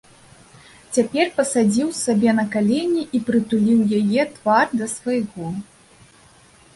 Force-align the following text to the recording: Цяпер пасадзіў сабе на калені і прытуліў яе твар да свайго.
Цяпер 0.95 1.27
пасадзіў 1.35 1.91
сабе 1.97 2.29
на 2.39 2.45
калені 2.55 3.03
і 3.19 3.21
прытуліў 3.27 3.79
яе 3.99 4.23
твар 4.39 4.65
да 4.81 4.89
свайго. 4.95 5.51